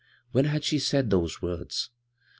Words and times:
When 0.31 0.45
had 0.45 0.63
she 0.63 0.79
said 0.79 1.11
those 1.11 1.43
words? 1.43 1.91